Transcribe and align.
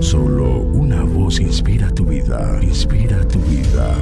Solo 0.00 0.60
una 0.60 1.02
voz 1.04 1.40
inspira 1.40 1.90
tu 1.90 2.04
vida, 2.04 2.58
inspira 2.62 3.26
tu 3.28 3.38
vida. 3.40 3.94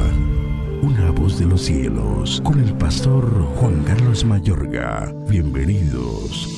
Una 0.82 1.10
voz 1.10 1.38
de 1.38 1.46
los 1.46 1.62
cielos, 1.62 2.40
con 2.44 2.60
el 2.60 2.74
pastor 2.74 3.24
Juan 3.56 3.82
Carlos 3.84 4.24
Mayorga. 4.24 5.14
Bienvenidos. 5.28 6.48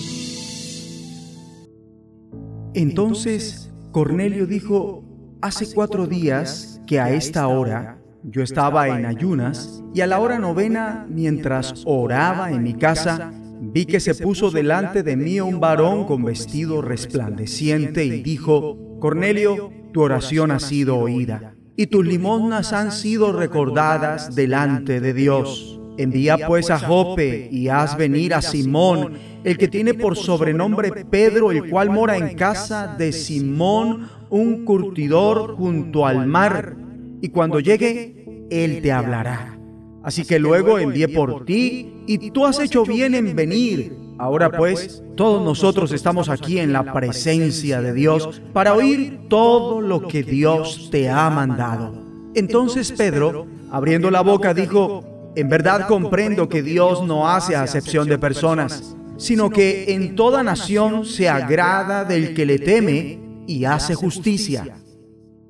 Entonces 2.74 3.72
Cornelio 3.92 4.46
dijo, 4.46 5.04
hace 5.40 5.74
cuatro 5.74 6.06
días 6.06 6.80
que 6.86 7.00
a 7.00 7.10
esta 7.10 7.48
hora 7.48 7.98
yo 8.22 8.42
estaba 8.42 8.88
en 8.88 9.06
ayunas 9.06 9.82
y 9.94 10.02
a 10.02 10.06
la 10.06 10.20
hora 10.20 10.38
novena, 10.38 11.06
mientras 11.08 11.82
oraba 11.84 12.50
en 12.50 12.62
mi 12.62 12.74
casa, 12.74 13.32
vi 13.60 13.86
que 13.86 14.00
se 14.00 14.14
puso 14.14 14.50
delante 14.50 15.02
de 15.02 15.16
mí 15.16 15.40
un 15.40 15.58
varón 15.58 16.04
con 16.06 16.24
vestido 16.24 16.82
resplandeciente 16.82 18.04
y 18.04 18.22
dijo, 18.22 18.85
Cornelio, 19.00 19.70
tu 19.92 20.02
oración 20.02 20.50
ha 20.50 20.58
sido 20.58 20.96
oída 20.96 21.54
y 21.76 21.86
tus 21.88 22.04
limosnas 22.04 22.72
han 22.72 22.90
sido 22.90 23.32
recordadas 23.32 24.34
delante 24.34 25.00
de 25.00 25.12
Dios. 25.12 25.78
Envía 25.98 26.38
pues 26.46 26.70
a 26.70 26.78
Jope 26.78 27.48
y 27.50 27.68
haz 27.68 27.96
venir 27.96 28.34
a 28.34 28.42
Simón, 28.42 29.14
el 29.44 29.56
que 29.58 29.68
tiene 29.68 29.94
por 29.94 30.16
sobrenombre 30.16 31.04
Pedro, 31.04 31.52
el 31.52 31.68
cual 31.70 31.90
mora 31.90 32.16
en 32.16 32.34
casa 32.34 32.94
de 32.98 33.12
Simón, 33.12 34.08
un 34.30 34.64
curtidor 34.64 35.56
junto 35.56 36.06
al 36.06 36.26
mar. 36.26 36.76
Y 37.20 37.28
cuando 37.28 37.60
llegue, 37.60 38.46
él 38.50 38.80
te 38.82 38.92
hablará. 38.92 39.58
Así 40.02 40.24
que 40.24 40.38
luego 40.38 40.78
envié 40.78 41.08
por 41.08 41.44
ti 41.44 42.04
y 42.06 42.30
tú 42.30 42.46
has 42.46 42.60
hecho 42.60 42.84
bien 42.84 43.14
en 43.14 43.34
venir. 43.34 44.05
Ahora 44.18 44.50
pues, 44.50 45.02
todos 45.14 45.42
nosotros 45.44 45.92
estamos 45.92 46.28
aquí 46.28 46.58
en 46.58 46.72
la 46.72 46.92
presencia 46.92 47.82
de 47.82 47.92
Dios 47.92 48.40
para 48.52 48.74
oír 48.74 49.28
todo 49.28 49.80
lo 49.80 50.08
que 50.08 50.22
Dios 50.22 50.88
te 50.90 51.10
ha 51.10 51.28
mandado. 51.28 51.92
Entonces 52.34 52.92
Pedro, 52.92 53.46
abriendo 53.70 54.10
la 54.10 54.22
boca, 54.22 54.54
dijo, 54.54 55.32
en 55.34 55.48
verdad 55.50 55.86
comprendo 55.86 56.48
que 56.48 56.62
Dios 56.62 57.04
no 57.04 57.28
hace 57.28 57.56
acepción 57.56 58.08
de 58.08 58.18
personas, 58.18 58.96
sino 59.18 59.50
que 59.50 59.92
en 59.94 60.16
toda 60.16 60.42
nación 60.42 61.04
se 61.04 61.28
agrada 61.28 62.04
del 62.04 62.34
que 62.34 62.46
le 62.46 62.58
teme 62.58 63.18
y 63.46 63.64
hace 63.64 63.94
justicia. 63.94 64.78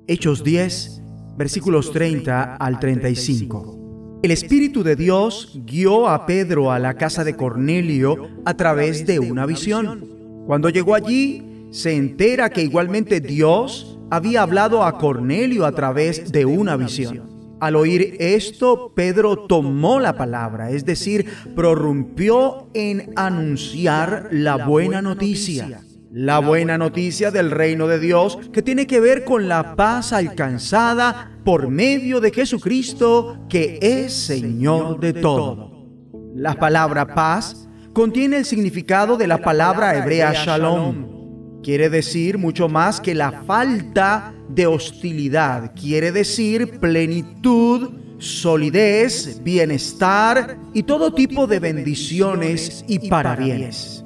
Hechos 0.09 0.43
10, 0.43 1.03
versículos 1.37 1.93
30 1.93 2.57
al 2.57 2.81
35. 2.81 3.86
El 4.23 4.31
Espíritu 4.31 4.83
de 4.83 4.97
Dios 4.97 5.59
guió 5.67 6.09
a 6.09 6.27
Pedro 6.27 6.73
a 6.73 6.79
la 6.79 6.95
casa 6.95 7.23
de 7.23 7.37
Cornelio 7.37 8.29
a 8.45 8.55
través 8.55 9.07
de 9.07 9.21
una 9.21 9.45
visión. 9.45 10.05
Cuando 10.47 10.71
llegó 10.71 10.95
allí, 10.95 11.69
se 11.71 11.95
entera 11.95 12.49
que 12.49 12.63
igualmente 12.63 13.21
Dios 13.21 13.99
había 14.11 14.43
hablado 14.43 14.85
a 14.85 14.99
Cornelio 14.99 15.67
a 15.67 15.73
través 15.73 16.33
de 16.33 16.47
una 16.47 16.77
visión. 16.77 17.57
Al 17.61 17.77
oír 17.77 18.17
esto, 18.19 18.93
Pedro 18.95 19.47
tomó 19.47 20.01
la 20.01 20.17
palabra, 20.17 20.71
es 20.71 20.85
decir, 20.85 21.27
prorrumpió 21.55 22.69
en 22.75 23.13
anunciar 23.17 24.29
la 24.33 24.57
buena 24.57 25.03
noticia. 25.03 25.83
La 26.11 26.39
buena 26.39 26.79
noticia 26.79 27.31
del 27.31 27.51
reino 27.51 27.87
de 27.87 27.99
Dios 27.99 28.39
que 28.53 28.63
tiene 28.63 28.87
que 28.87 29.01
ver 29.01 29.25
con 29.25 29.49
la 29.49 29.77
paz 29.77 30.15
alcanzada 30.15 31.36
por 31.47 31.71
medio 31.71 32.21
de 32.21 32.31
Jesucristo, 32.31 33.39
que 33.49 33.79
es 33.81 34.13
Señor 34.13 35.01
de 35.01 35.15
todo. 35.15 35.87
La 36.35 36.57
palabra 36.57 37.15
paz 37.15 37.69
contiene 37.95 38.37
el 38.37 38.45
significado 38.45 39.17
de 39.17 39.27
la 39.27 39.39
palabra 39.39 39.97
hebrea 39.97 40.35
shalom. 40.35 41.63
Quiere 41.63 41.89
decir 41.89 42.37
mucho 42.37 42.69
más 42.69 43.01
que 43.01 43.15
la 43.15 43.45
falta 43.47 44.35
de 44.51 44.67
hostilidad. 44.67 45.73
Quiere 45.75 46.13
decir 46.13 46.79
plenitud, 46.81 47.91
solidez, 48.19 49.41
bienestar 49.43 50.59
y 50.75 50.83
todo 50.83 51.15
tipo 51.15 51.47
de 51.47 51.61
bendiciones 51.61 52.85
y 52.87 53.09
parabienes 53.09 53.97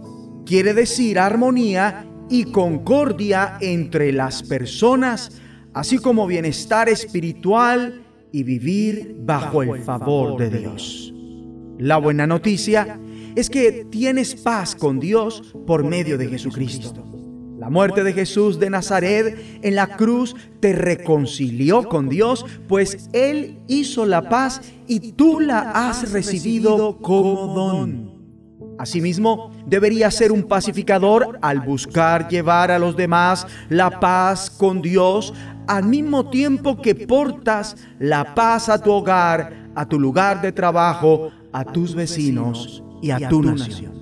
quiere 0.50 0.74
decir 0.74 1.20
armonía 1.20 2.04
y 2.28 2.46
concordia 2.46 3.56
entre 3.60 4.12
las 4.12 4.42
personas, 4.42 5.40
así 5.74 5.98
como 5.98 6.26
bienestar 6.26 6.88
espiritual 6.88 8.02
y 8.32 8.42
vivir 8.42 9.16
bajo 9.20 9.62
el 9.62 9.82
favor 9.82 10.38
de 10.38 10.58
Dios. 10.58 11.12
La 11.78 11.96
buena 11.96 12.26
noticia 12.26 12.98
es 13.34 13.48
que 13.48 13.86
tienes 13.90 14.34
paz 14.34 14.74
con 14.74 15.00
Dios 15.00 15.54
por 15.66 15.84
medio 15.84 16.18
de 16.18 16.28
Jesucristo. 16.28 17.06
La 17.58 17.68
muerte 17.68 18.02
de 18.02 18.14
Jesús 18.14 18.58
de 18.58 18.70
Nazaret 18.70 19.38
en 19.62 19.74
la 19.74 19.96
cruz 19.96 20.34
te 20.60 20.72
reconcilió 20.72 21.88
con 21.88 22.08
Dios, 22.08 22.46
pues 22.68 23.10
Él 23.12 23.58
hizo 23.68 24.06
la 24.06 24.28
paz 24.30 24.62
y 24.86 25.12
tú 25.12 25.40
la 25.40 25.70
has 25.72 26.10
recibido 26.10 26.96
como 26.98 27.54
don. 27.54 28.09
Asimismo, 28.80 29.50
debería 29.66 30.10
ser 30.10 30.32
un 30.32 30.44
pacificador 30.44 31.38
al 31.42 31.60
buscar 31.60 32.30
llevar 32.30 32.70
a 32.70 32.78
los 32.78 32.96
demás 32.96 33.46
la 33.68 34.00
paz 34.00 34.48
con 34.48 34.80
Dios, 34.80 35.34
al 35.66 35.84
mismo 35.84 36.30
tiempo 36.30 36.80
que 36.80 36.94
portas 36.94 37.76
la 37.98 38.34
paz 38.34 38.70
a 38.70 38.82
tu 38.82 38.90
hogar, 38.90 39.70
a 39.74 39.86
tu 39.86 40.00
lugar 40.00 40.40
de 40.40 40.52
trabajo, 40.52 41.30
a 41.52 41.62
tus 41.62 41.94
vecinos 41.94 42.82
y 43.02 43.10
a 43.10 43.28
tu 43.28 43.42
nación. 43.42 44.00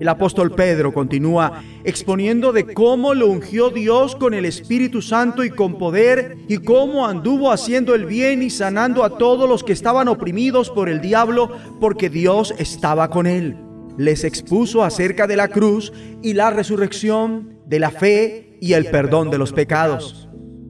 El 0.00 0.08
apóstol 0.08 0.52
Pedro 0.52 0.94
continúa 0.94 1.60
exponiendo 1.84 2.52
de 2.52 2.72
cómo 2.72 3.12
lo 3.12 3.26
ungió 3.26 3.68
Dios 3.68 4.16
con 4.16 4.32
el 4.32 4.46
Espíritu 4.46 5.02
Santo 5.02 5.44
y 5.44 5.50
con 5.50 5.76
poder 5.76 6.38
y 6.48 6.56
cómo 6.56 7.06
anduvo 7.06 7.52
haciendo 7.52 7.94
el 7.94 8.06
bien 8.06 8.42
y 8.42 8.48
sanando 8.48 9.04
a 9.04 9.18
todos 9.18 9.46
los 9.46 9.62
que 9.62 9.74
estaban 9.74 10.08
oprimidos 10.08 10.70
por 10.70 10.88
el 10.88 11.02
diablo 11.02 11.50
porque 11.78 12.08
Dios 12.08 12.54
estaba 12.56 13.10
con 13.10 13.26
él 13.26 13.67
les 13.98 14.24
expuso 14.24 14.82
acerca 14.82 15.26
de 15.26 15.36
la 15.36 15.48
cruz 15.48 15.92
y 16.22 16.32
la 16.32 16.50
resurrección, 16.50 17.58
de 17.66 17.80
la 17.80 17.90
fe 17.90 18.56
y 18.60 18.72
el 18.72 18.86
perdón 18.86 19.30
de 19.30 19.38
los 19.38 19.52
pecados. 19.52 20.28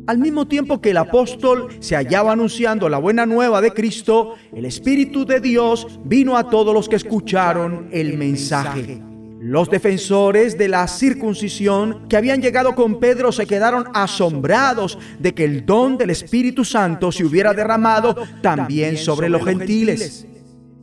Al 0.09 0.17
mismo 0.17 0.49
tiempo 0.49 0.81
que 0.81 0.91
el 0.91 0.97
apóstol 0.97 1.69
se 1.81 1.95
hallaba 1.95 2.33
anunciando 2.33 2.89
la 2.89 2.97
buena 2.97 3.27
nueva 3.27 3.61
de 3.61 3.73
Cristo, 3.73 4.37
el 4.55 4.65
Espíritu 4.65 5.27
de 5.27 5.39
Dios 5.39 5.87
vino 6.03 6.39
a 6.39 6.49
todos 6.49 6.73
los 6.73 6.89
que 6.89 6.97
escucharon 6.97 7.91
el 7.93 8.17
mensaje. 8.17 9.03
Los 9.41 9.71
defensores 9.71 10.57
de 10.57 10.69
la 10.69 10.89
circuncisión 10.89 12.09
que 12.09 12.17
habían 12.17 12.41
llegado 12.41 12.75
con 12.75 12.99
Pedro 12.99 13.31
se 13.33 13.47
quedaron 13.47 13.85
asombrados 13.93 14.99
de 15.19 15.35
que 15.35 15.45
el 15.45 15.67
don 15.67 15.99
del 15.99 16.11
Espíritu 16.11 16.65
Santo 16.65 17.13
se 17.13 17.25
hubiera 17.25 17.53
derramado 17.53 18.17
también 18.41 18.97
sobre 18.97 19.29
los 19.29 19.45
gentiles. 19.45 20.27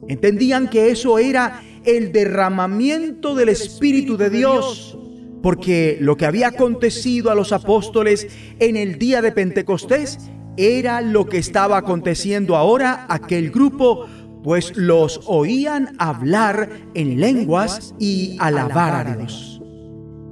Entendían 0.08 0.70
que 0.70 0.92
eso 0.92 1.18
era 1.18 1.62
el 1.85 2.12
derramamiento 2.12 3.35
del 3.35 3.50
Espíritu 3.50 4.18
de 4.18 4.29
Dios, 4.29 4.97
porque 5.41 5.97
lo 6.01 6.18
que 6.18 6.25
había 6.25 6.47
acontecido 6.47 7.31
a 7.31 7.35
los 7.35 7.51
apóstoles 7.51 8.28
en 8.59 8.78
el 8.78 8.97
día 8.97 9.22
de 9.22 9.31
Pentecostés 9.31 10.18
era 10.57 11.01
lo 11.01 11.25
que 11.25 11.38
estaba 11.38 11.78
aconteciendo 11.78 12.56
ahora 12.56 13.06
aquel 13.09 13.51
grupo, 13.51 14.07
pues 14.44 14.75
los 14.75 15.22
oían 15.25 15.96
hablar 15.97 16.69
en 16.94 17.19
lenguas 17.19 17.94
y 18.00 18.38
alabar 18.40 19.07
a 19.07 19.16
Dios. 19.16 19.62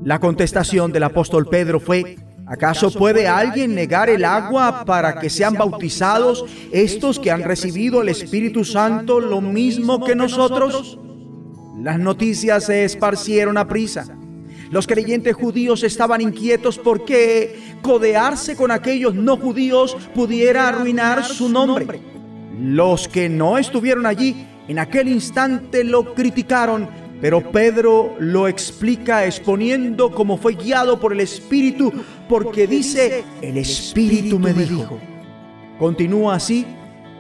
La 0.04 0.20
contestación 0.20 0.92
del 0.92 1.04
apóstol 1.04 1.48
Pedro 1.48 1.80
fue, 1.80 2.18
¿acaso 2.46 2.92
puede 2.92 3.28
alguien 3.28 3.74
negar 3.74 4.10
el 4.10 4.26
agua 4.26 4.84
para 4.86 5.20
que 5.20 5.30
sean 5.30 5.54
bautizados 5.54 6.46
estos 6.72 7.20
que 7.20 7.32
han 7.32 7.44
recibido 7.44 8.02
el 8.02 8.10
Espíritu 8.10 8.66
Santo 8.66 9.20
lo 9.20 9.42
mismo 9.42 10.04
que 10.04 10.16
nosotros? 10.16 11.00
Las 11.78 11.98
noticias 11.98 12.66
se 12.66 12.84
esparcieron 12.84 13.58
a 13.58 13.68
prisa. 13.68 14.06
Los 14.70 14.88
creyentes 14.88 15.36
judíos 15.36 15.84
estaban 15.84 16.22
inquietos 16.22 16.78
porque 16.78 17.60
codearse 17.82 18.56
con 18.56 18.72
aquellos 18.72 19.16
no 19.16 19.38
judíos 19.38 19.98
pudiera 20.14 20.68
arruinar 20.68 21.24
su 21.24 21.50
nombre. 21.50 22.00
Los 22.60 23.08
que 23.08 23.30
no 23.30 23.58
estuvieron 23.58 24.06
allí 24.06 24.48
en 24.68 24.80
aquel 24.80 25.08
instante 25.08 25.84
lo 25.84 26.14
criticaron, 26.14 26.88
pero 27.20 27.52
Pedro 27.52 28.16
lo 28.20 28.48
explica 28.48 29.26
exponiendo 29.26 30.12
cómo 30.12 30.38
fue 30.38 30.54
guiado 30.54 31.00
por 31.00 31.14
el 31.14 31.22
Espíritu, 31.22 31.92
porque 32.30 32.68
dice, 32.68 33.24
el 33.42 33.58
Espíritu 33.58 34.40
me 34.40 34.54
dijo. 34.54 35.00
Continúa 35.80 36.36
así 36.36 36.66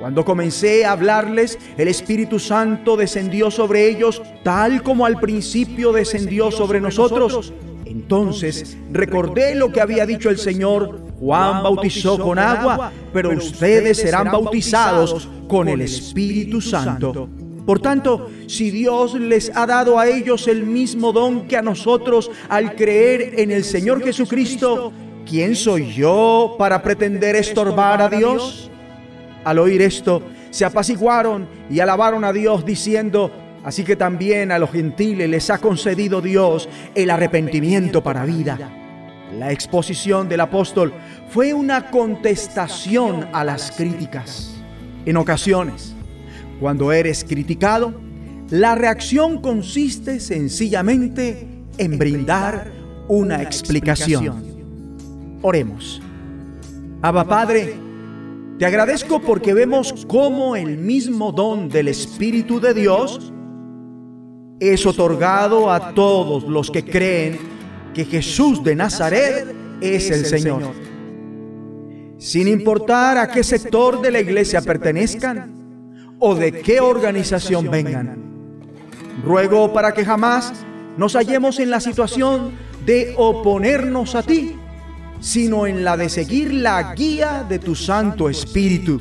cuando 0.03 0.25
comencé 0.25 0.83
a 0.83 0.91
hablarles, 0.91 1.57
el 1.77 1.87
Espíritu 1.87 2.37
Santo 2.37 2.97
descendió 2.97 3.49
sobre 3.49 3.87
ellos 3.87 4.21
tal 4.43 4.83
como 4.83 5.05
al 5.05 5.17
principio 5.17 5.93
descendió 5.93 6.51
sobre 6.51 6.81
nosotros. 6.81 7.53
Entonces 7.85 8.75
recordé 8.91 9.55
lo 9.55 9.71
que 9.71 9.79
había 9.79 10.05
dicho 10.05 10.29
el 10.29 10.39
Señor. 10.39 10.99
Juan 11.21 11.63
bautizó 11.63 12.19
con 12.19 12.37
agua, 12.37 12.91
pero 13.13 13.31
ustedes 13.31 13.99
serán 13.99 14.29
bautizados 14.29 15.29
con 15.47 15.69
el 15.69 15.79
Espíritu 15.79 16.59
Santo. 16.59 17.29
Por 17.65 17.79
tanto, 17.79 18.29
si 18.47 18.71
Dios 18.71 19.13
les 19.13 19.55
ha 19.55 19.65
dado 19.65 19.97
a 19.97 20.09
ellos 20.09 20.49
el 20.49 20.65
mismo 20.65 21.13
don 21.13 21.47
que 21.47 21.55
a 21.55 21.61
nosotros 21.61 22.29
al 22.49 22.75
creer 22.75 23.39
en 23.39 23.51
el 23.51 23.63
Señor 23.63 24.03
Jesucristo, 24.03 24.91
¿quién 25.25 25.55
soy 25.55 25.93
yo 25.93 26.57
para 26.59 26.83
pretender 26.83 27.37
estorbar 27.37 28.01
a 28.01 28.09
Dios? 28.09 28.69
Al 29.43 29.59
oír 29.59 29.81
esto, 29.81 30.23
se 30.49 30.65
apaciguaron 30.65 31.47
y 31.69 31.79
alabaron 31.79 32.23
a 32.23 32.31
Dios 32.31 32.65
diciendo, 32.65 33.31
así 33.63 33.83
que 33.83 33.95
también 33.95 34.51
a 34.51 34.59
los 34.59 34.71
gentiles 34.71 35.29
les 35.29 35.49
ha 35.49 35.57
concedido 35.57 36.21
Dios 36.21 36.69
el 36.95 37.09
arrepentimiento 37.09 38.03
para 38.03 38.25
vida. 38.25 38.57
La 39.37 39.51
exposición 39.51 40.29
del 40.29 40.41
apóstol 40.41 40.93
fue 41.29 41.53
una 41.53 41.89
contestación 41.89 43.27
a 43.33 43.43
las 43.43 43.71
críticas. 43.71 44.53
En 45.05 45.17
ocasiones, 45.17 45.95
cuando 46.59 46.91
eres 46.91 47.23
criticado, 47.23 47.99
la 48.49 48.75
reacción 48.75 49.41
consiste 49.41 50.19
sencillamente 50.19 51.47
en 51.77 51.97
brindar 51.97 52.71
una 53.07 53.41
explicación. 53.41 54.43
Oremos. 55.41 56.01
Abba 57.01 57.25
Padre, 57.25 57.73
te 58.57 58.65
agradezco 58.65 59.19
porque 59.19 59.53
vemos 59.53 60.05
cómo 60.07 60.55
el 60.55 60.77
mismo 60.77 61.31
don 61.31 61.69
del 61.69 61.87
Espíritu 61.87 62.59
de 62.59 62.73
Dios 62.73 63.31
es 64.59 64.85
otorgado 64.85 65.71
a 65.71 65.93
todos 65.93 66.43
los 66.43 66.69
que 66.69 66.85
creen 66.85 67.39
que 67.93 68.05
Jesús 68.05 68.63
de 68.63 68.75
Nazaret 68.75 69.53
es 69.81 70.11
el 70.11 70.25
Señor. 70.25 70.71
Sin 72.19 72.47
importar 72.47 73.17
a 73.17 73.29
qué 73.29 73.43
sector 73.43 74.01
de 74.01 74.11
la 74.11 74.21
iglesia 74.21 74.61
pertenezcan 74.61 76.15
o 76.19 76.35
de 76.35 76.51
qué 76.51 76.79
organización 76.79 77.69
vengan. 77.71 78.23
Ruego 79.25 79.73
para 79.73 79.93
que 79.93 80.05
jamás 80.05 80.53
nos 80.95 81.13
hallemos 81.13 81.59
en 81.59 81.71
la 81.71 81.79
situación 81.79 82.51
de 82.85 83.13
oponernos 83.17 84.15
a 84.15 84.23
ti 84.23 84.55
sino 85.23 85.65
en 85.65 85.85
la 85.85 85.95
de 85.95 86.09
seguir 86.09 86.53
la 86.53 86.93
guía 86.93 87.45
de 87.47 87.57
tu 87.57 87.75
Santo 87.75 88.29
Espíritu. 88.29 88.99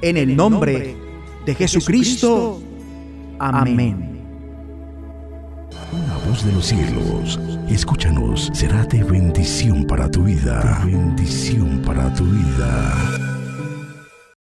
En 0.00 0.16
el 0.16 0.34
nombre 0.34 0.96
de 1.44 1.54
Jesucristo. 1.54 2.62
Amén. 3.38 4.18
Una 5.92 6.16
voz 6.26 6.44
de 6.44 6.52
los 6.52 6.64
cielos, 6.64 7.38
escúchanos, 7.68 8.50
será 8.54 8.84
de 8.84 9.04
bendición 9.04 9.84
para 9.84 10.10
tu 10.10 10.24
vida. 10.24 10.82
bendición 10.86 11.82
para 11.84 12.12
tu 12.14 12.24
vida. 12.24 13.29